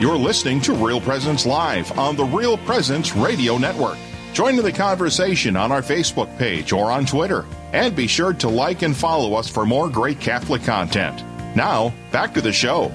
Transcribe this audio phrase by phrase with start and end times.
[0.00, 3.98] You're listening to Real Presence Live on the Real Presence Radio Network.
[4.32, 7.44] Join in the conversation on our Facebook page or on Twitter.
[7.74, 11.22] And be sure to like and follow us for more great Catholic content.
[11.54, 12.88] Now, back to the show.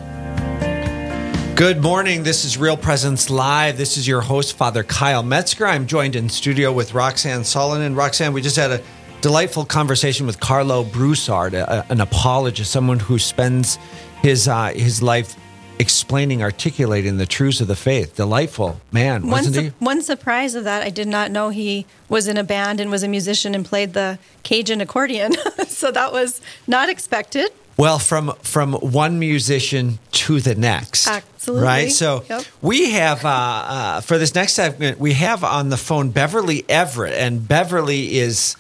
[1.56, 2.24] Good morning.
[2.24, 3.78] This is Real Presence Live.
[3.78, 5.68] This is your host, Father Kyle Metzger.
[5.68, 7.96] I'm joined in studio with Roxanne Solonen.
[7.96, 8.82] Roxanne, we just had a
[9.22, 13.78] delightful conversation with Karlo Broussard, a, an apologist, someone who spends
[14.24, 15.36] his uh, his life
[15.80, 18.16] explaining, articulating the truths of the faith.
[18.16, 19.72] Delightful man, wasn't one, he?
[19.80, 23.04] One surprise of that, I did not know he was in a band and was
[23.04, 25.34] a musician and played the Cajun accordion.
[25.68, 27.52] so that was not expected.
[27.78, 31.92] Well, from from one musician to the next, absolutely, right.
[31.92, 32.46] So yep.
[32.62, 37.16] we have uh, uh, for this next segment, we have on the phone Beverly Everett,
[37.16, 38.56] and Beverly is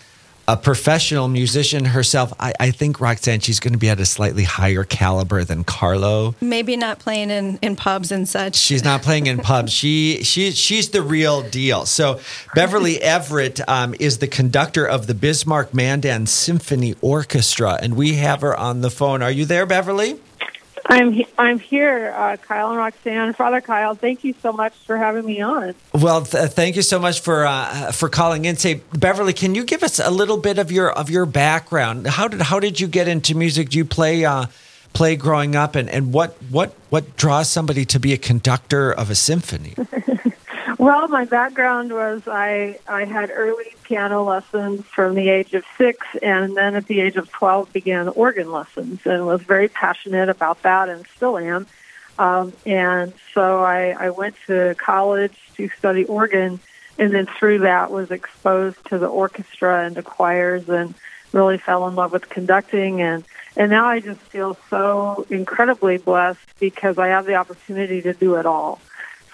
[0.47, 2.33] a professional musician herself.
[2.39, 6.35] I, I, think Roxanne, she's going to be at a slightly higher caliber than Karlo.
[6.39, 8.55] Maybe not playing in, in pubs and such.
[8.55, 9.71] She's not playing in pubs.
[9.71, 11.85] She she she's the real deal.
[11.85, 12.19] So
[12.53, 18.41] Beverly Everett um, is the conductor of the Bismarck Mandan Symphony Orchestra, and we have
[18.41, 19.21] her on the phone.
[19.21, 20.19] Are you there, Beverly?
[20.87, 23.33] I'm I'm here, uh, Kyle and Roxanne.
[23.33, 25.73] Father Kyle, thank you so much for having me on.
[25.93, 28.55] Well, th- thank you so much for uh, for calling in.
[28.55, 32.05] Say, Beverly, can you give us a little bit of your of your background?
[32.05, 33.69] How did how did you get into music?
[33.69, 34.45] Do you play uh,
[34.95, 39.11] play growing up, and, and what what what draws somebody to be a conductor of
[39.11, 39.75] a symphony?
[40.77, 46.05] Well, my background was I I had early piano lessons from the age of six,
[46.21, 50.61] and then at the age of twelve began organ lessons, and was very passionate about
[50.63, 51.65] that, and still am.
[52.19, 56.59] Um, and so I, I went to college to study organ,
[56.99, 60.93] and then through that was exposed to the orchestra and the choirs, and
[61.35, 63.23] really fell in love with conducting and
[63.57, 68.35] and now I just feel so incredibly blessed because I have the opportunity to do
[68.35, 68.81] it all.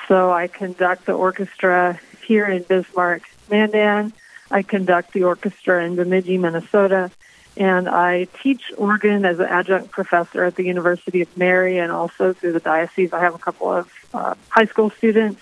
[0.07, 4.13] So I conduct the orchestra here in Bismarck, Mandan.
[4.51, 7.09] I conduct the orchestra in Bemidji, Minnesota.
[7.57, 12.33] And I teach organ as an adjunct professor at the University of Mary and also
[12.33, 13.13] through the diocese.
[13.13, 15.41] I have a couple of uh, high school students.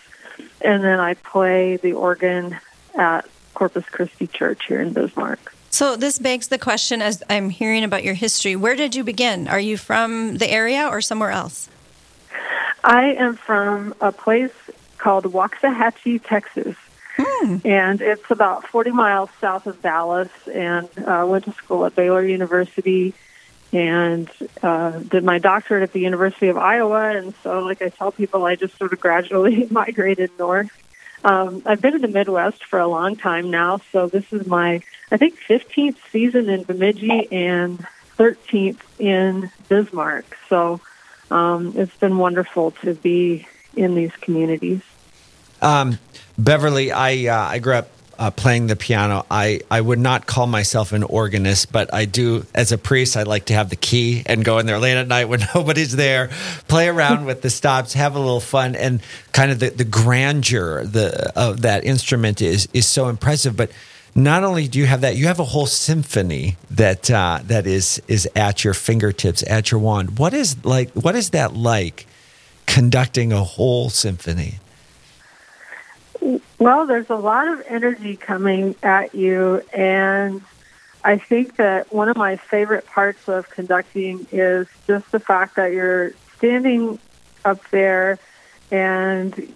[0.62, 2.58] And then I play the organ
[2.96, 5.54] at Corpus Christi Church here in Bismarck.
[5.70, 9.48] So this begs the question as I'm hearing about your history, where did you begin?
[9.48, 11.70] Are you from the area or somewhere else?
[12.84, 14.54] I am from a place
[14.98, 16.76] called Waxahachie, Texas.
[17.18, 17.58] Hmm.
[17.66, 20.32] And it's about 40 miles south of Dallas.
[20.52, 23.14] And uh, went to school at Baylor University
[23.72, 24.30] and
[24.64, 27.16] uh, did my doctorate at the University of Iowa.
[27.16, 30.72] And so, like I tell people, I just sort of gradually migrated north.
[31.24, 33.82] Um, I've been in the Midwest for a long time now.
[33.92, 34.82] So this is my,
[35.12, 37.86] I think, 15th season in Bemidji and
[38.18, 40.38] 13th in Bismarck.
[40.48, 40.80] So
[41.30, 44.82] um, it's been wonderful to be in these communities.
[45.62, 46.00] Um,
[46.38, 49.26] Beverly, I uh, I grew up uh, playing the piano.
[49.32, 53.24] I, I would not call myself an organist, but I do, as a priest, I
[53.24, 56.28] like to have the key and go in there late at night when nobody's there,
[56.68, 60.84] play around with the stops, have a little fun, and kind of the, the grandeur
[60.84, 63.56] the, of that instrument is is so impressive.
[63.56, 63.72] But
[64.16, 68.02] not only do you have that, you have a whole symphony that uh, that is
[68.10, 70.20] is at your fingertips, at your wand.
[70.20, 70.92] What is like?
[70.92, 72.06] What is that like?
[72.66, 74.60] Conducting a whole symphony.
[76.60, 80.42] Well, there's a lot of energy coming at you, and
[81.04, 85.72] I think that one of my favorite parts of conducting is just the fact that
[85.72, 87.00] you're standing
[87.46, 88.20] up there
[88.72, 89.54] and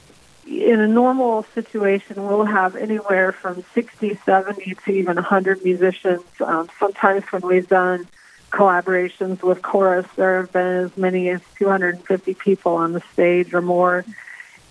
[0.48, 6.22] in a normal situation, we'll have anywhere from 60, 70 to even 100 musicians.
[6.42, 8.08] Um, sometimes when we've done
[8.52, 13.62] collaborations with chorus, there have been as many as 250 people on the stage or
[13.62, 14.06] more.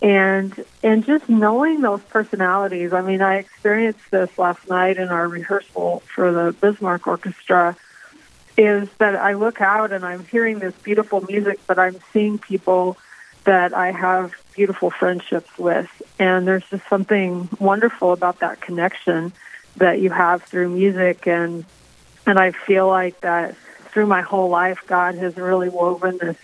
[0.03, 2.93] And and just knowing those personalities.
[2.93, 7.77] I mean, I experienced this last night in our rehearsal for the Bismarck Orchestra.
[8.59, 12.99] Is that I look out and I'm hearing this beautiful music, but I'm seeing people
[13.45, 15.89] that I have beautiful friendships with.
[16.19, 19.33] And there's just something wonderful about that connection
[19.77, 21.65] that you have through music and
[22.27, 23.57] and I feel like that
[23.91, 26.37] through my whole life God has really woven this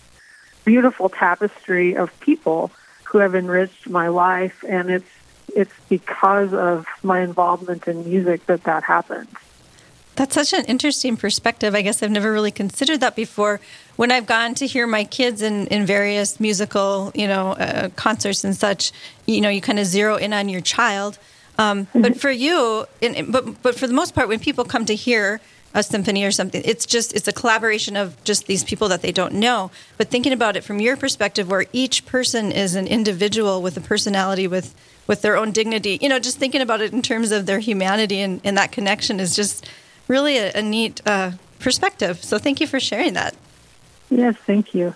[0.65, 2.71] beautiful tapestry of people
[3.09, 5.09] who have enriched my life and it's
[5.57, 9.31] it's because of my involvement in music that that happens.
[10.15, 11.75] That's such an interesting perspective.
[11.75, 13.61] I guess I've never really considered that before.
[13.97, 18.45] When I've gone to hear my kids in, in various musical, you know, uh, concerts
[18.45, 18.93] and such,
[19.27, 21.19] you know, you kind of zero in on your child.
[21.57, 22.03] Um, mm-hmm.
[22.03, 25.41] But for you, in, but but for the most part, when people come to hear
[25.75, 26.63] a symphony or something.
[26.65, 29.71] It's just it's a collaboration of just these people that they don't know.
[29.97, 33.81] But thinking about it from your perspective, where each person is an individual with a
[33.81, 34.75] personality with
[35.07, 38.21] with their own dignity, you know, just thinking about it in terms of their humanity
[38.21, 39.69] and, and that connection is just
[40.07, 42.23] really a, a neat uh, perspective.
[42.23, 43.35] So thank you for sharing that.
[44.11, 44.95] Yes, thank you.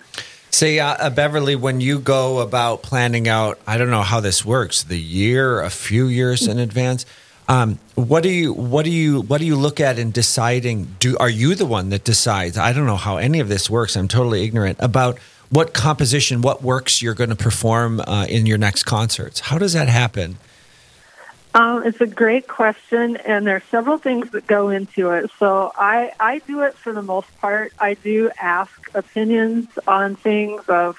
[0.51, 4.45] Say, uh, uh, Beverly, when you go about planning out, I don't know how this
[4.45, 7.07] works, the year, a few years in advance.
[7.47, 10.95] Um, what do you what do you what do you look at in deciding?
[10.99, 12.57] Do are you the one that decides?
[12.57, 13.95] I don't know how any of this works.
[13.95, 15.19] I'm totally ignorant about
[15.49, 19.41] what composition, what works you're going to perform uh, in your next concerts.
[19.41, 20.37] How does that happen?
[21.55, 25.29] Um, it's a great question, and there are several things that go into it.
[25.37, 27.73] So I, I do it for the most part.
[27.77, 30.97] I do ask opinions on things of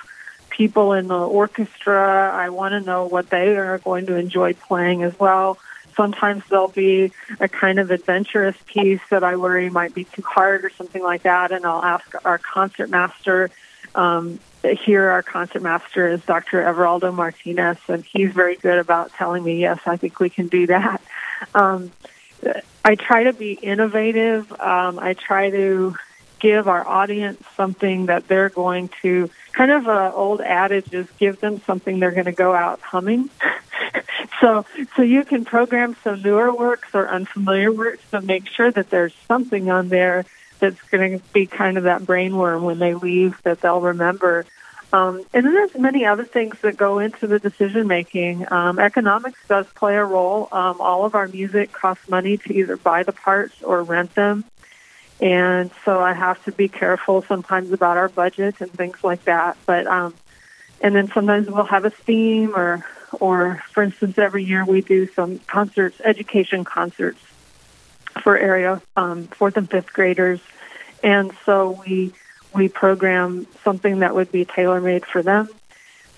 [0.51, 2.31] people in the orchestra.
[2.33, 5.59] I want to know what they are going to enjoy playing as well.
[5.97, 10.65] Sometimes there'll be a kind of adventurous piece that I worry might be too hard
[10.65, 13.51] or something like that, and I'll ask our concertmaster
[13.95, 14.41] um,
[14.83, 16.63] here, our concertmaster is Dr.
[16.63, 20.67] Everaldo Martinez, and he's very good about telling me, yes, I think we can do
[20.69, 21.03] that.
[21.55, 21.93] Um,
[22.85, 24.51] I try to be innovative.
[24.53, 25.95] Um, I try to
[26.41, 31.41] give our audience something that they're going to kind of an old adage is give
[31.41, 33.31] them something they're going to go out humming.
[34.41, 34.65] so
[34.97, 39.15] so you can program some newer works or unfamiliar works, but make sure that there's
[39.29, 40.25] something on there
[40.59, 44.47] that's going to be kind of that brainworm when they leave that they'll remember.
[44.93, 48.51] Um, and then there's many other things that go into the decision making.
[48.53, 50.49] Um, economics does play a role.
[50.53, 54.45] Um, all of our music costs money to either buy the parts or rent them.
[55.21, 59.57] And so I have to be careful sometimes about our budget and things like that.
[59.67, 60.15] But um,
[60.81, 62.85] and then sometimes we'll have a theme or
[63.21, 67.21] or for instance every year we do some concerts, education concerts
[68.23, 70.41] for area um, fourth and fifth graders
[71.03, 72.13] and so we
[72.55, 75.49] we program something that would be tailor made for them.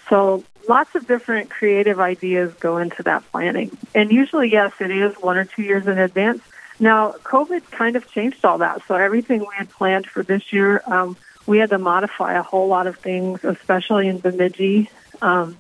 [0.09, 3.77] So lots of different creative ideas go into that planning.
[3.95, 6.43] And usually, yes, it is one or two years in advance.
[6.79, 8.83] Now, COVID kind of changed all that.
[8.87, 11.17] So everything we had planned for this year, um,
[11.47, 14.91] we had to modify a whole lot of things, especially in Bemidji.
[15.23, 15.57] Um,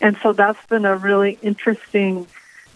[0.00, 2.26] and so that's been a really interesting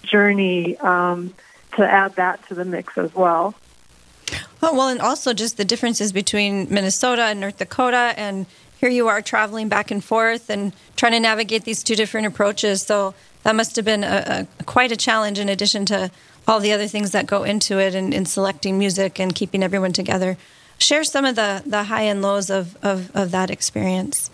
[0.02, 1.34] journey um,
[1.76, 3.54] to add that to the mix as well.
[4.62, 8.14] Oh, well, and also just the differences between Minnesota and North Dakota.
[8.16, 8.46] And
[8.78, 12.82] here you are traveling back and forth and trying to navigate these two different approaches.
[12.82, 16.10] So that must have been a, a quite a challenge in addition to
[16.46, 19.92] all the other things that go into it in, in selecting music and keeping everyone
[19.92, 20.36] together.
[20.78, 24.30] Share some of the, the high and lows of, of, of that experience.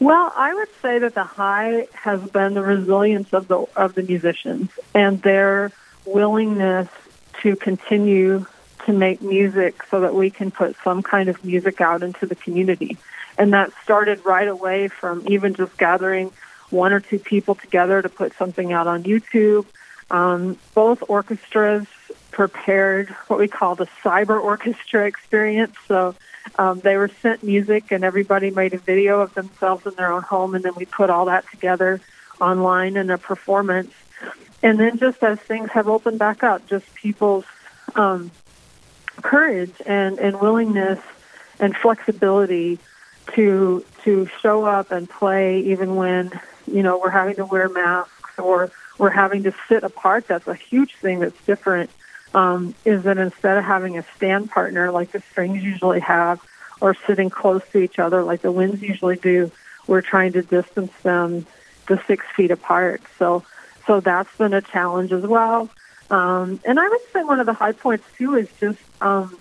[0.00, 4.02] Well, I would say that the high has been the resilience of the of the
[4.02, 5.70] musicians and their
[6.04, 6.88] willingness
[7.42, 8.46] to continue
[8.86, 12.34] to make music so that we can put some kind of music out into the
[12.34, 12.98] community.
[13.38, 16.32] And that started right away from even just gathering
[16.70, 19.66] one or two people together to put something out on YouTube.
[20.10, 21.86] Um, both orchestras
[22.34, 25.76] prepared what we call the cyber orchestra experience.
[25.86, 26.16] So
[26.58, 30.22] um, they were sent music, and everybody made a video of themselves in their own
[30.22, 32.00] home, and then we put all that together
[32.40, 33.92] online in a performance.
[34.62, 37.44] And then, just as things have opened back up, just people's
[37.94, 38.32] um,
[39.22, 41.00] courage and, and willingness
[41.60, 42.78] and flexibility
[43.34, 46.30] to to show up and play even when
[46.66, 50.26] you know we're having to wear masks or we're having to sit apart.
[50.26, 51.90] That's a huge thing that's different.
[52.34, 56.40] Um, is that instead of having a stand partner like the strings usually have,
[56.80, 59.50] or sitting close to each other like the winds usually do,
[59.86, 61.46] we're trying to distance them
[61.86, 63.02] to six feet apart.
[63.18, 63.44] So,
[63.86, 65.70] so that's been a challenge as well.
[66.10, 69.38] Um, and I would say one of the high points too is just um,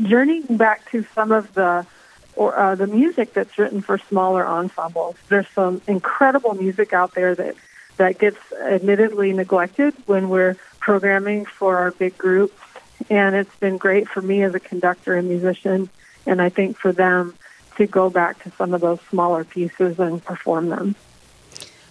[0.00, 1.86] journeying back to some of the
[2.34, 5.16] or uh, the music that's written for smaller ensembles.
[5.28, 7.56] There's some incredible music out there that
[8.02, 12.60] that gets admittedly neglected when we're programming for our big groups,
[13.08, 15.88] and it's been great for me as a conductor and musician,
[16.26, 17.36] and I think for them
[17.76, 20.96] to go back to some of those smaller pieces and perform them.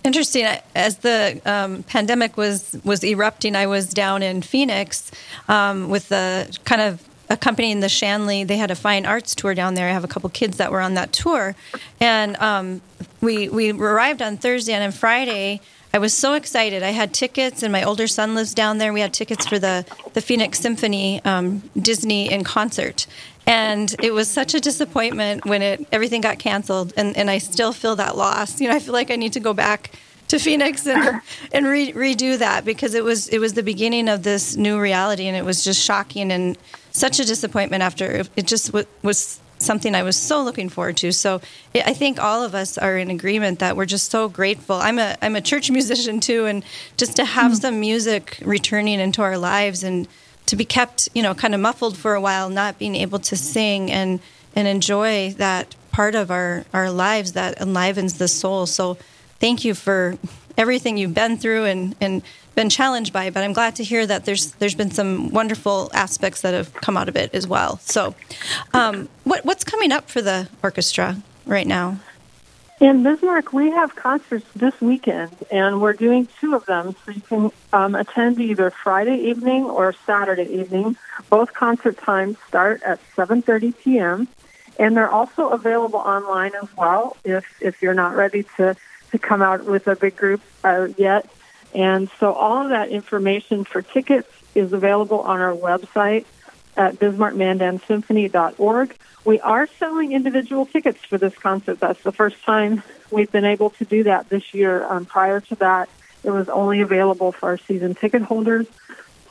[0.03, 0.47] Interesting.
[0.75, 5.11] As the um, pandemic was was erupting, I was down in Phoenix
[5.47, 8.43] um, with the kind of accompanying the Shanley.
[8.43, 9.87] They had a fine arts tour down there.
[9.87, 11.55] I have a couple kids that were on that tour,
[12.01, 12.81] and um,
[13.21, 15.61] we we arrived on Thursday and on Friday.
[15.93, 16.83] I was so excited.
[16.83, 18.93] I had tickets, and my older son lives down there.
[18.93, 23.07] We had tickets for the the Phoenix Symphony um, Disney in concert,
[23.45, 27.73] and it was such a disappointment when it everything got canceled and, and i still
[27.73, 29.91] feel that loss you know i feel like i need to go back
[30.27, 31.21] to Phoenix and
[31.51, 35.27] and re- redo that because it was it was the beginning of this new reality
[35.27, 36.57] and it was just shocking and
[36.91, 41.11] such a disappointment after it just w- was something I was so looking forward to.
[41.11, 41.41] So
[41.75, 44.75] I think all of us are in agreement that we're just so grateful.
[44.75, 46.63] I'm a I'm a church musician too, and
[46.97, 47.61] just to have mm-hmm.
[47.61, 50.07] some music returning into our lives and
[50.47, 53.35] to be kept, you know, kind of muffled for a while, not being able to
[53.35, 54.19] sing and
[54.55, 58.65] and enjoy that part of our our lives that enlivens the soul.
[58.65, 58.97] So
[59.39, 60.17] thank you for
[60.57, 62.21] everything you've been through and and
[62.55, 66.41] been challenged by, but I'm glad to hear that there's there's been some wonderful aspects
[66.41, 67.77] that have come out of it as well.
[67.77, 68.15] So,
[68.73, 71.99] um, what what's coming up for the orchestra right now?
[72.81, 76.95] In Bismarck, we have concerts this weekend, and we're doing two of them.
[77.05, 80.97] So you can um, attend either Friday evening or Saturday evening.
[81.29, 84.27] Both concert times start at 7:30 p.m.
[84.79, 87.17] and they're also available online as well.
[87.23, 88.75] If if you're not ready to
[89.11, 91.29] to come out with a big group uh, yet,
[91.73, 96.25] and so all of that information for tickets is available on our website
[96.75, 98.97] at bismarckmandansymphony.org.
[99.23, 101.79] We are selling individual tickets for this concert.
[101.79, 104.85] That's the first time we've been able to do that this year.
[104.85, 105.89] Um, prior to that,
[106.23, 108.67] it was only available for our season ticket holders.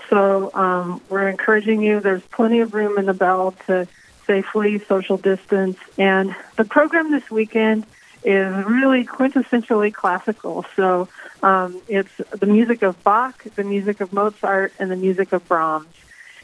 [0.09, 2.01] So um, we're encouraging you.
[2.01, 3.87] There's plenty of room in the Belle to
[4.27, 5.79] safely social distance.
[5.99, 7.85] And the program this weekend
[8.23, 10.67] is really quintessentially classical.
[10.77, 11.09] So
[11.43, 15.89] um, it's the music of Bach, the music of Mozart, and the music of Brahms.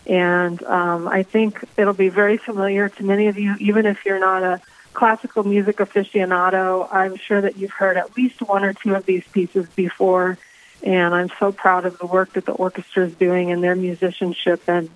[0.07, 4.21] And um, I think it'll be very familiar to many of you, even if you're
[4.21, 4.61] not a
[4.93, 6.88] classical music aficionado.
[6.91, 10.38] I'm sure that you've heard at least one or two of these pieces before.
[10.83, 14.62] And I'm so proud of the work that the orchestra is doing and their musicianship.
[14.69, 14.88] And,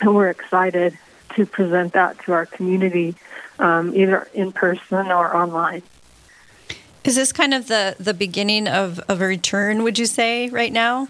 [0.00, 0.98] and we're excited
[1.34, 3.16] to present that to our community,
[3.58, 5.82] um, either in person or online.
[7.04, 10.72] Is this kind of the, the beginning of, of a return, would you say, right
[10.72, 11.08] now?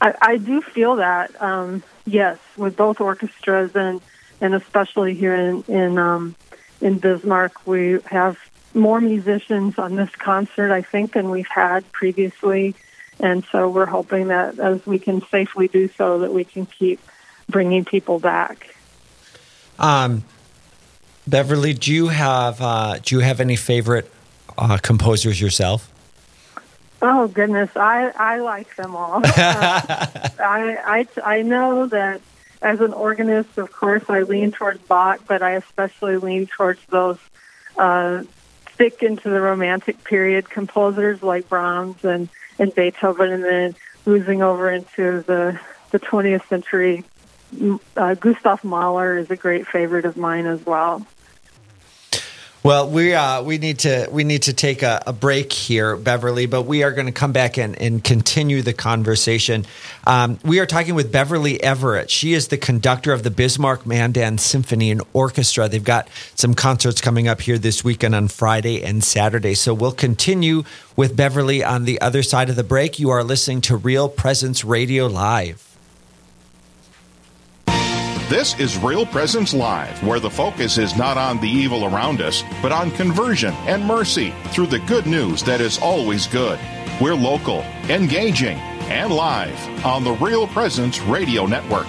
[0.00, 4.00] I, I do feel that, um, yes, with both orchestras and,
[4.40, 6.34] and especially here in, in, um,
[6.80, 8.38] in Bismarck, we have
[8.72, 12.74] more musicians on this concert, I think, than we've had previously.
[13.20, 17.00] And so we're hoping that as we can safely do so, that we can keep
[17.48, 18.74] bringing people back.
[19.78, 20.24] Um,
[21.26, 24.10] Beverly, do you have uh, do you have any favorite
[24.58, 25.92] uh, composers yourself?
[27.00, 29.16] Oh goodness, I I like them all.
[29.24, 32.20] uh, I, I I know that
[32.60, 37.18] as an organist, of course, I lean towards Bach, but I especially lean towards those
[37.76, 38.24] uh,
[38.66, 44.70] thick into the Romantic period composers like Brahms and and Beethoven, and then losing over
[44.70, 45.60] into the
[45.90, 47.04] the 20th century.
[47.96, 51.06] Uh, Gustav Mahler is a great favorite of mine as well.
[52.64, 56.46] Well, we uh, we need to we need to take a, a, break here, Beverly,
[56.46, 59.64] but we are going to come back and, and continue the conversation.
[60.08, 62.10] Um, we are talking with Beverly Everett.
[62.10, 65.68] She is the conductor of the Bismarck Mandan Symphony and Orchestra.
[65.68, 69.54] They've got some concerts coming up here this weekend on Friday and Saturday.
[69.54, 70.64] So we'll continue
[70.96, 72.98] with Beverly on the other side of the break.
[72.98, 75.67] You are listening to Real Presence Radio Live.
[78.28, 82.44] This is Real Presence Live, where the focus is not on the evil around us,
[82.60, 86.60] but on conversion and mercy through the good news that is always good.
[87.00, 88.58] We're local, engaging,
[88.90, 91.86] and live on the Real Presence Radio Network.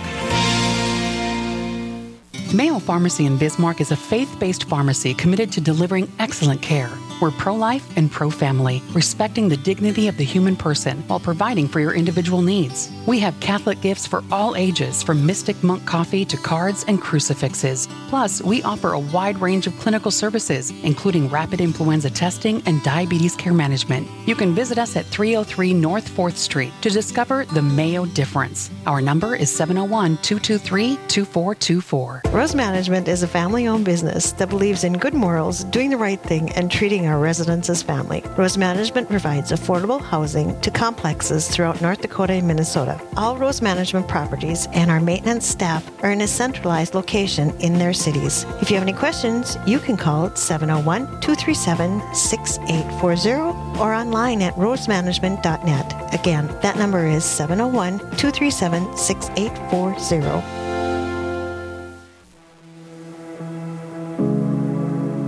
[2.53, 6.89] Mayo Pharmacy in Bismarck is a faith based pharmacy committed to delivering excellent care.
[7.21, 11.67] We're pro life and pro family, respecting the dignity of the human person while providing
[11.67, 12.89] for your individual needs.
[13.05, 17.89] We have Catholic gifts for all ages, from Mystic Monk coffee to cards and crucifixes.
[18.07, 23.35] Plus, we offer a wide range of clinical services, including rapid influenza testing and diabetes
[23.35, 24.07] care management.
[24.25, 28.71] You can visit us at 303 North 4th Street to discover the Mayo difference.
[28.85, 32.21] Our number is 701 223 2424.
[32.31, 36.21] Rose Management is a family owned business that believes in good morals, doing the right
[36.21, 38.23] thing, and treating our residents as family.
[38.37, 43.01] Rose Management provides affordable housing to complexes throughout North Dakota and Minnesota.
[43.17, 47.93] All Rose Management properties and our maintenance staff are in a centralized location in their
[47.93, 48.45] cities.
[48.61, 56.13] If you have any questions, you can call 701 237 6840 or online at rosemanagement.net.
[56.13, 60.68] Again, that number is 701 237 6840.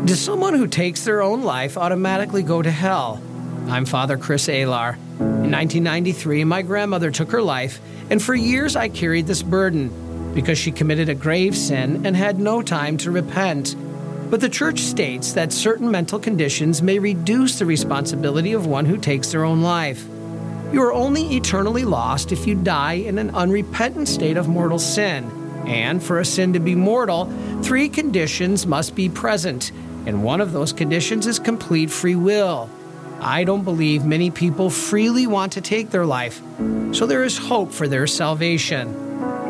[0.05, 3.21] Does someone who takes their own life automatically go to hell?
[3.67, 4.95] I'm Father Chris Alar.
[5.19, 7.79] In 1993, my grandmother took her life,
[8.09, 12.39] and for years I carried this burden because she committed a grave sin and had
[12.39, 13.75] no time to repent.
[14.31, 18.97] But the church states that certain mental conditions may reduce the responsibility of one who
[18.97, 20.03] takes their own life.
[20.73, 25.29] You are only eternally lost if you die in an unrepentant state of mortal sin.
[25.67, 27.31] And for a sin to be mortal,
[27.61, 29.71] three conditions must be present,
[30.05, 32.69] and one of those conditions is complete free will.
[33.19, 36.41] I don't believe many people freely want to take their life,
[36.91, 38.93] so there is hope for their salvation.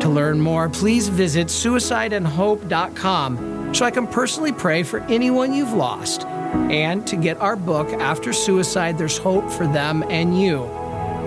[0.00, 6.26] To learn more, please visit suicideandhope.com so I can personally pray for anyone you've lost.
[6.26, 10.64] And to get our book, After Suicide, There's Hope for Them and You,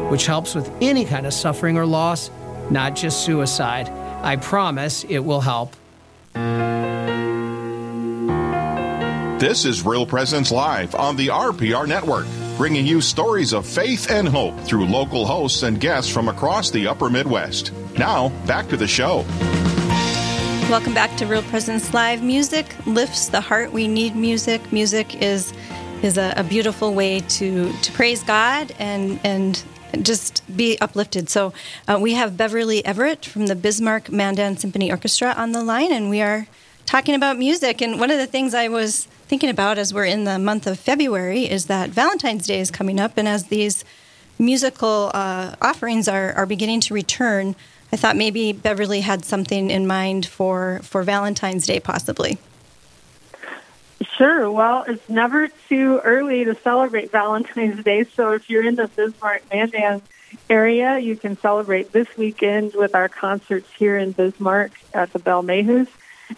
[0.10, 2.29] which helps with any kind of suffering or loss,
[2.70, 3.89] not just suicide.
[4.24, 5.75] I promise it will help.
[9.38, 12.25] This is Real Presence Live on the RPR Network,
[12.56, 16.88] bringing you stories of faith and hope through local hosts and guests from across the
[16.88, 17.74] upper Midwest.
[17.98, 19.25] Now, back to the show.
[20.70, 22.24] Welcome back to Real Presence Live.
[22.24, 23.74] Music lifts the heart.
[23.74, 24.72] We need music.
[24.72, 25.51] Music is
[26.01, 29.62] is a, a beautiful way to to praise God and and
[30.01, 31.30] just be uplifted.
[31.30, 31.51] So
[31.89, 36.10] uh, we have Beverly Everett from the Bismarck Mandan Symphony Orchestra on the line, and
[36.10, 36.48] we are
[36.86, 37.82] talking about music.
[37.82, 40.79] And one of the things I was thinking about as we're in the month of
[40.79, 43.84] February is that Valentine's Day is coming up, and as these
[44.38, 47.55] musical uh, offerings are, are beginning to return,
[47.91, 52.38] I thought maybe Beverly had something in mind for, for Valentine's Day, possibly.
[54.17, 54.51] Sure.
[54.51, 58.03] Well, it's never too early to celebrate Valentine's Day.
[58.03, 60.01] So if you're in the Bismarck Mandan
[60.50, 65.44] area, you can celebrate this weekend with our concerts here in Bismarck at the Belle
[65.44, 65.88] Mehus.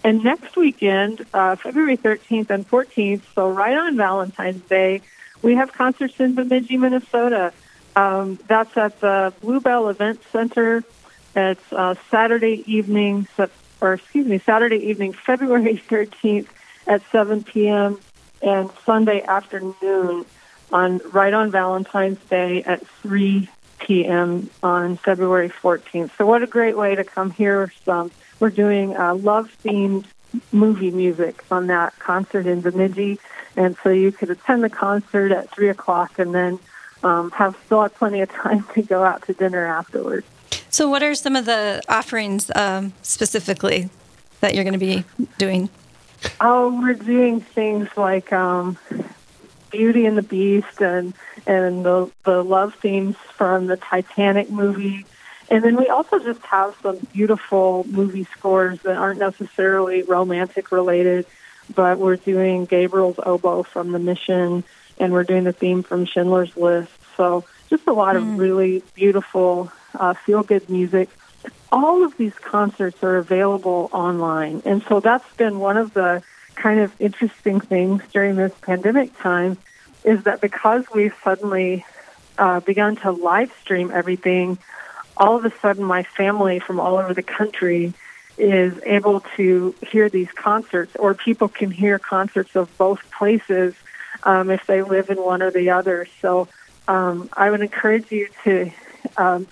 [0.04, 5.02] And next weekend, uh, February 13th and 14th, so right on Valentine's Day,
[5.42, 7.54] we have concerts in Bemidji, Minnesota.
[7.96, 10.84] Um, that's at the Bluebell Event Center.
[11.36, 13.28] It's uh, Saturday evening,
[13.82, 16.48] or excuse me, Saturday evening, February 13th
[16.86, 18.00] at 7 p.m.
[18.42, 20.26] and Sunday afternoon
[20.72, 24.50] on right on Valentine's Day at 3 p.m.
[24.62, 26.12] on February 14th.
[26.18, 30.06] So what a great way to come hear some we're doing uh, love themed
[30.52, 33.20] movie music on that concert in Bemidji.
[33.56, 36.60] And so you could attend the concert at 3 o'clock and then
[37.04, 40.28] um, have still have plenty of time to go out to dinner afterwards.
[40.70, 43.90] So, what are some of the offerings um, specifically
[44.42, 45.04] that you're going to be
[45.38, 45.70] doing?
[46.42, 48.78] Oh, we're doing things like um,
[49.72, 51.14] Beauty and the Beast and
[51.46, 55.06] and the the love themes from the Titanic movie
[55.50, 61.26] and then we also just have some beautiful movie scores that aren't necessarily romantic related,
[61.74, 64.64] but we're doing Gabriel's Oboe from The Mission,
[65.00, 66.92] and we're doing the theme from Schindler's List.
[67.16, 68.20] So just a lot mm.
[68.20, 71.10] of really beautiful, uh, feel good music.
[71.72, 74.62] All of these concerts are available online.
[74.66, 76.24] And so that's been one of the
[76.56, 79.58] kind of interesting things during this pandemic time
[80.04, 81.86] is that because we've suddenly
[82.38, 84.58] uh, begun to live stream everything,
[85.20, 87.94] all of a sudden my family from all over the country
[88.38, 93.74] is able to hear these concerts, or people can hear concerts of both places
[94.24, 96.08] um, if they live in one or the other.
[96.22, 96.48] So
[96.88, 98.72] um, I would encourage you to
[99.18, 99.48] um,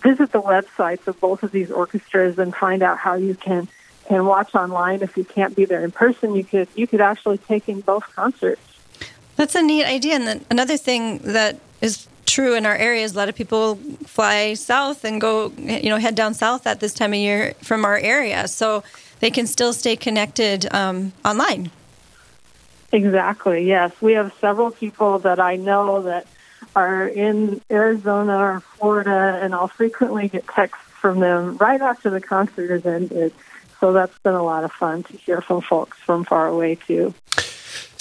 [0.00, 3.68] visit the websites of both of these orchestras and find out how you can
[4.08, 5.02] can watch online.
[5.02, 8.04] If you can't be there in person, you could you could actually take in both
[8.14, 8.60] concerts.
[9.36, 10.16] That's a neat idea.
[10.16, 13.14] And another thing that is true in our areas.
[13.14, 16.94] A lot of people fly south and go, you know, head down south at this
[16.94, 18.82] time of year from our area, so
[19.20, 21.70] they can still stay connected um, online.
[22.90, 23.66] Exactly.
[23.66, 26.26] Yes, we have several people that I know that
[26.74, 32.20] are in Arizona or Florida, and I'll frequently get texts from them right after the
[32.20, 33.32] concert has ended.
[33.80, 37.14] So that's been a lot of fun to hear from folks from far away too.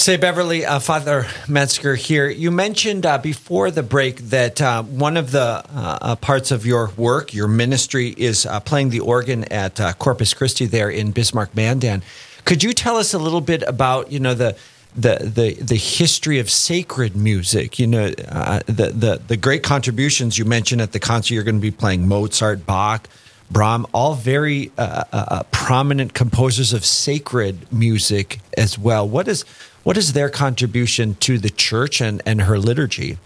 [0.01, 2.27] Say, Beverly, uh, Father Metzger here.
[2.27, 5.63] You mentioned uh, before the break that uh, one of the uh,
[6.01, 10.65] uh, parts of your work, your ministry, is uh, playing the organ at Corpus Christi
[10.65, 12.01] there in Bismarck Mandan.
[12.45, 14.57] Could you tell us a little bit about, you know, the
[14.95, 17.77] the the, the history of sacred music?
[17.77, 21.35] You know, the, the the great contributions you mentioned at the concert.
[21.35, 23.07] You're going to be playing Mozart, Bach.
[23.51, 29.07] Brahm, all very uh, uh, uh, prominent composers of sacred music as well.
[29.07, 29.43] What is
[29.83, 33.17] what is their contribution to the church and, and her liturgy?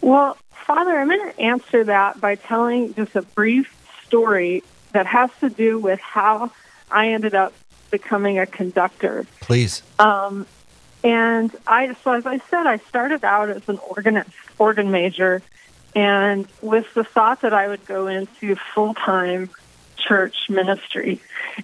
[0.00, 3.74] Well, Father, I'm going to answer that by telling just a brief
[4.06, 6.50] story that has to do with how
[6.90, 7.52] I ended up
[7.90, 9.26] becoming a conductor.
[9.40, 9.82] Please.
[9.98, 10.46] Um,
[11.02, 15.42] and I, so as I said, I started out as an organist, organ major,
[15.94, 19.50] and with the thought that I would go into full time
[19.96, 21.20] church ministry.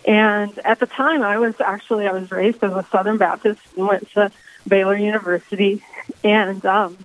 [0.06, 3.87] And at the time, I was actually I was raised as a Southern Baptist and
[3.87, 4.30] went to
[4.66, 5.82] Baylor University,
[6.22, 6.98] and um,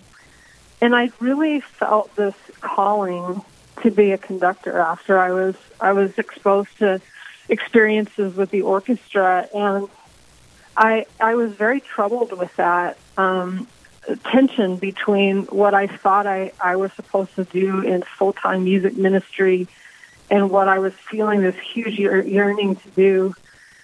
[0.81, 3.41] and I really felt this calling
[3.81, 7.01] to be a conductor after I was I was exposed to
[7.47, 9.87] experiences with the orchestra, and
[10.75, 12.97] I I was very troubled with that.
[13.17, 13.67] Um,
[14.17, 18.97] tension between what I thought I, I was supposed to do in full time music
[18.97, 19.67] ministry
[20.29, 23.35] and what I was feeling this huge yearning to do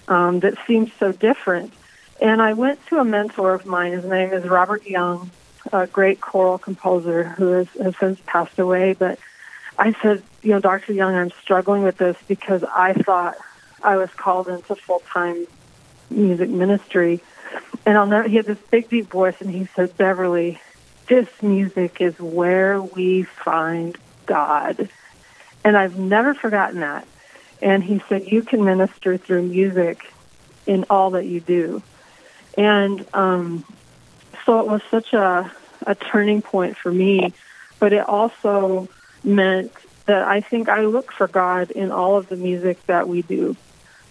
[0.08, 1.74] um, that seemed so different.
[2.22, 3.94] And I went to a mentor of mine.
[3.94, 5.32] His name is Robert Young,
[5.74, 8.94] a great choral composer who has, has since passed away.
[8.94, 9.20] But
[9.78, 10.94] I said, you know, Dr.
[10.94, 13.36] Young, I'm struggling with this because I thought
[13.84, 15.48] I was called into full time
[16.10, 17.22] music ministry.
[17.86, 20.60] And I'll never, he had this big, deep voice, and he said, Beverly,
[21.08, 24.90] this music is where we find God.
[25.64, 27.08] And I've never forgotten that.
[27.62, 30.12] And he said, You can minister through music
[30.66, 31.82] in all that you do.
[32.58, 33.66] And um,
[34.46, 35.52] so it was such a,
[35.86, 37.34] a turning point for me,
[37.80, 38.88] but it also
[39.24, 39.72] meant
[40.06, 43.56] that I think I look for God in all of the music that we do,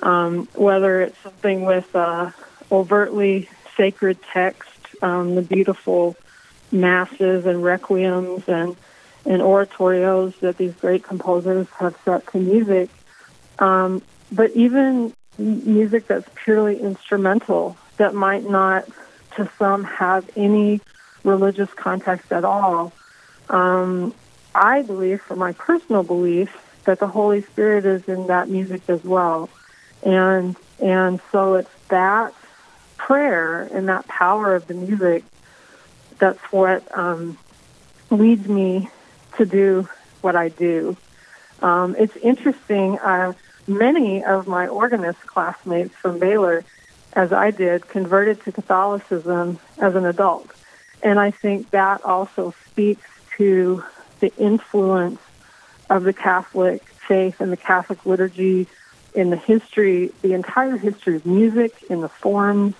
[0.02, 2.32] um, whether it's something with uh,
[2.70, 4.70] overtly sacred text,
[5.02, 6.16] um, the beautiful
[6.72, 8.76] masses and requiems and
[9.26, 12.90] and oratorios that these great composers have set to music,
[13.58, 18.86] um, but even music that's purely instrumental that might not,
[19.36, 20.80] to some, have any
[21.22, 22.92] religious context at all.
[23.48, 24.14] Um,
[24.54, 29.02] I believe, for my personal belief, that the Holy Spirit is in that music as
[29.04, 29.48] well,
[30.02, 32.34] and and so it's that
[32.96, 35.24] prayer and that power of the music
[36.18, 37.38] that's what um,
[38.10, 38.88] leads me
[39.36, 39.88] to do
[40.20, 40.96] what I do.
[41.60, 42.98] Um, it's interesting.
[42.98, 43.34] Uh,
[43.66, 46.64] many of my organist classmates from Baylor,
[47.12, 50.50] as I did, converted to Catholicism as an adult.
[51.02, 53.84] And I think that also speaks to
[54.20, 55.20] the influence
[55.90, 58.66] of the Catholic faith and the Catholic liturgy
[59.14, 62.74] in the history, the entire history of music, in the forms,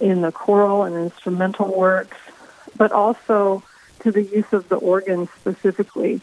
[0.00, 2.16] in the choral and instrumental works,
[2.76, 3.62] but also
[4.00, 6.20] to the use of the organ specifically,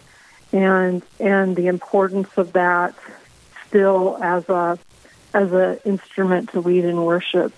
[0.51, 2.93] and and the importance of that
[3.67, 4.77] still as a
[5.33, 7.53] as an instrument to lead in worship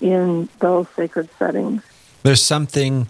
[0.00, 1.82] in those sacred settings.
[2.22, 3.08] There's something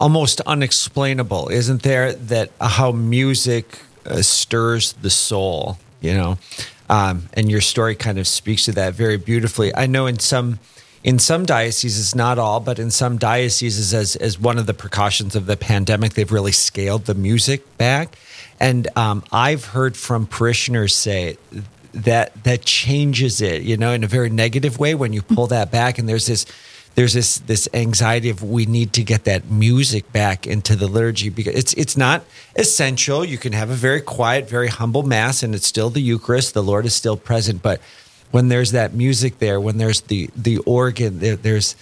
[0.00, 2.12] almost unexplainable, isn't there?
[2.12, 6.38] That how music uh, stirs the soul, you know,
[6.88, 9.74] um, and your story kind of speaks to that very beautifully.
[9.74, 10.58] I know in some
[11.04, 15.36] in some dioceses, not all, but in some dioceses, as as one of the precautions
[15.36, 18.16] of the pandemic, they've really scaled the music back.
[18.58, 21.36] And um, I've heard from parishioners say
[21.92, 25.70] that that changes it, you know, in a very negative way when you pull that
[25.70, 25.98] back.
[25.98, 26.46] And there's this
[26.94, 31.28] there's this this anxiety of we need to get that music back into the liturgy
[31.28, 32.24] because it's it's not
[32.56, 33.26] essential.
[33.26, 36.54] You can have a very quiet, very humble mass, and it's still the Eucharist.
[36.54, 37.82] The Lord is still present, but
[38.34, 41.76] when there's that music there, when there's the the organ, there, there's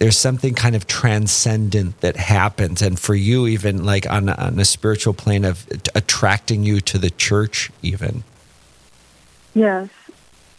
[0.00, 4.64] there's something kind of transcendent that happens, and for you, even like on on a
[4.64, 8.24] spiritual plane of attracting you to the church, even.
[9.54, 9.90] Yes,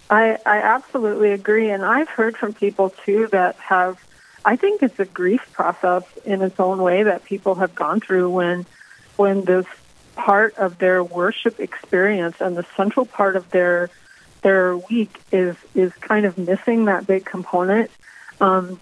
[0.10, 4.02] I I absolutely agree, and I've heard from people too that have.
[4.46, 8.30] I think it's a grief process in its own way that people have gone through
[8.30, 8.66] when
[9.18, 9.66] when this
[10.16, 13.90] part of their worship experience and the central part of their
[14.44, 17.90] their week is is kind of missing that big component.
[18.40, 18.80] Um,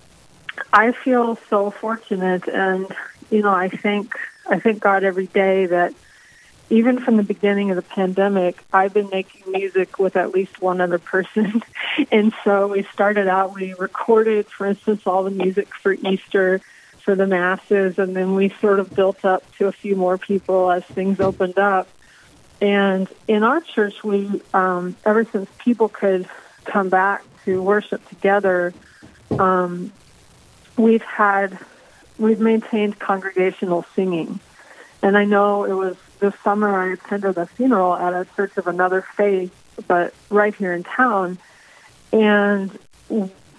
[0.73, 2.87] I feel so fortunate, and
[3.29, 4.13] you know, I think
[4.49, 5.93] I thank God every day that
[6.69, 10.79] even from the beginning of the pandemic, I've been making music with at least one
[10.79, 11.61] other person.
[12.11, 16.61] and so we started out, we recorded, for instance, all the music for Easter
[16.99, 20.71] for the masses, and then we sort of built up to a few more people
[20.71, 21.89] as things opened up.
[22.61, 26.27] And in our church, we, um, ever since people could
[26.63, 28.71] come back to worship together,
[29.31, 29.91] um,
[30.77, 31.57] we've had,
[32.19, 34.39] we've maintained congregational singing.
[35.01, 38.67] And I know it was this summer I attended a funeral at a church of
[38.67, 39.51] another faith,
[39.87, 41.39] but right here in town.
[42.13, 42.77] And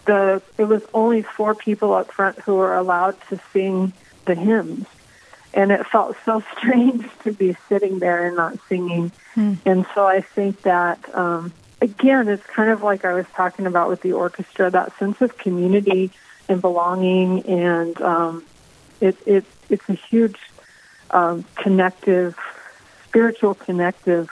[0.05, 3.93] the, it was only four people up front who were allowed to sing
[4.27, 4.87] the hymns
[5.55, 9.13] and it felt so strange to be sitting there and not singing.
[9.37, 9.59] Mm.
[9.65, 13.89] And so I think that um, again, it's kind of like I was talking about
[13.89, 16.13] with the orchestra, that sense of community
[16.49, 18.45] and belonging, and um,
[19.01, 20.39] it, it, it's a huge
[21.11, 22.37] um, connective,
[23.09, 24.31] spiritual connective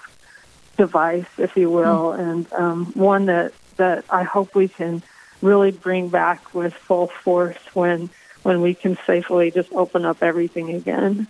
[0.77, 2.19] device, if you will, mm.
[2.19, 5.03] and um, one that that I hope we can
[5.43, 8.11] really bring back with full force when
[8.43, 11.27] when we can safely just open up everything again.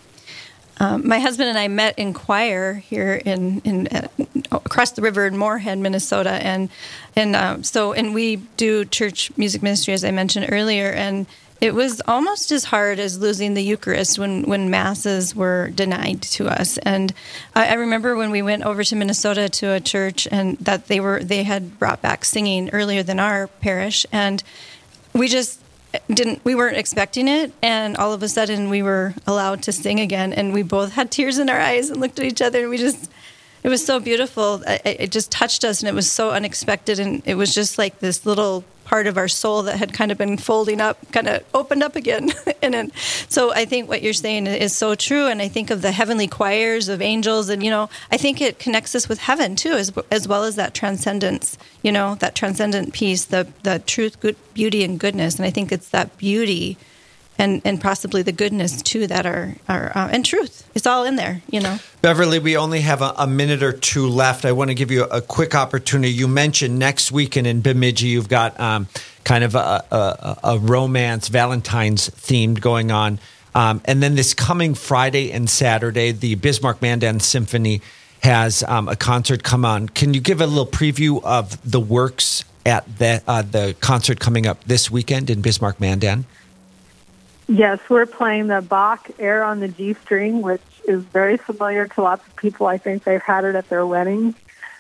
[0.79, 4.09] Um, my husband and I met in choir here in, in uh,
[4.51, 6.71] across the river in Moorhead, Minnesota, and
[7.15, 11.27] and um, so and we do church music ministry as I mentioned earlier, and
[11.61, 16.49] it was almost as hard as losing the Eucharist when, when masses were denied to
[16.49, 16.79] us.
[16.79, 17.13] And
[17.55, 21.01] I, I, remember when we went over to Minnesota to a church and that they
[21.01, 24.43] were they had brought back singing earlier than our parish, and
[25.13, 25.61] we just
[26.09, 30.01] didn't we weren't expecting it and all of a sudden we were allowed to sing
[30.01, 32.71] again and we both had tears in our eyes and looked at each other and
[32.71, 33.11] we just
[33.63, 34.63] it was so beautiful.
[34.67, 38.25] It, just touched us and it was so unexpected and it was just like this
[38.25, 41.81] little part of our soul that had kind of been folding up kind of opened
[41.81, 42.29] up again
[42.63, 42.91] and then,
[43.29, 45.29] so i think what you're saying is so true.
[45.29, 48.59] And i think of the heavenly choirs of angels and you know i think it
[48.59, 52.93] connects us with heaven too as, as well as that transcendence you know that transcendent
[52.93, 55.37] piece the the truth good beauty and goodness.
[55.37, 56.77] And i think it's that beauty
[57.41, 60.69] and and possibly the goodness too that are are uh, and truth.
[60.75, 61.79] It's all in there, you know.
[62.03, 64.45] Beverly, we only have a, a minute or two left.
[64.45, 66.13] I want to give you a, quick opportunity.
[66.13, 68.87] You mentioned next weekend in Bemidji, you've got um,
[69.25, 73.19] kind of a, a, a, romance, Valentine's themed going on,
[73.55, 77.81] um, and then this coming Friday and Saturday, the Bismarck Mandan Symphony
[78.23, 79.89] has um, a concert come on.
[79.89, 84.47] Can you give a little preview of the works at the uh, the concert coming
[84.47, 86.27] up this weekend in Bismarck Mandan?
[87.51, 92.03] Yes, we're playing the Bach Air on the G string, which is very familiar to
[92.03, 92.69] lots of people.
[92.69, 94.37] I think they've had it at their weddings.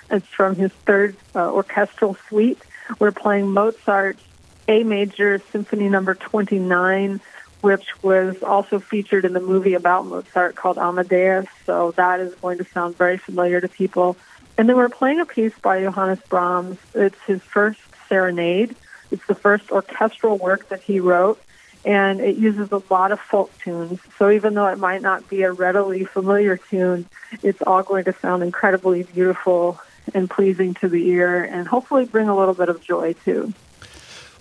[0.08, 2.62] It's from his third uh, orchestral suite.
[3.00, 4.22] We're playing Mozart's
[4.68, 7.20] A major symphony number 29,
[7.60, 11.46] which was also featured in the movie about Mozart called Amadeus.
[11.66, 14.16] So that is going to sound very familiar to people.
[14.56, 16.78] And then we're playing a piece by Johannes Brahms.
[16.94, 18.76] It's his first serenade.
[19.10, 21.42] It's the first orchestral work that he wrote
[21.84, 24.00] and it uses a lot of folk tunes.
[24.18, 27.06] So even though it might not be a readily familiar tune,
[27.42, 29.80] it's all going to sound incredibly beautiful
[30.14, 33.52] and pleasing to the ear and hopefully bring a little bit of joy too.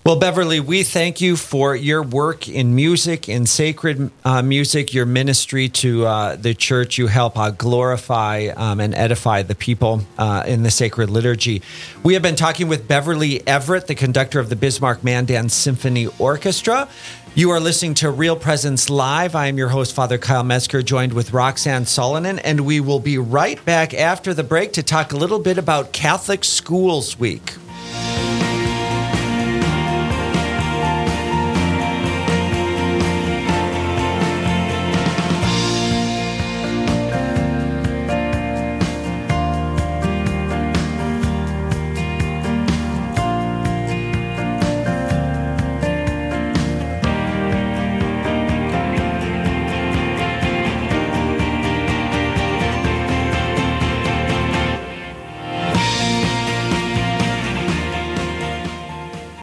[0.02, 5.04] Well, Beverly, we thank you for your work in music, in sacred uh, music, your
[5.04, 6.96] ministry to uh, the church.
[6.96, 11.60] You help uh, glorify um, and edify the people uh, in the sacred liturgy.
[12.02, 16.88] We have been talking with Beverly Everett, the conductor of the Bismarck Mandan Symphony Orchestra.
[17.36, 19.36] You are listening to Real Presence Live.
[19.36, 23.18] I am your host, Father Kyle Metzger, joined with Roxanne Solonen, and we will be
[23.18, 27.54] right back after the break to talk a little bit about Catholic Schools Week.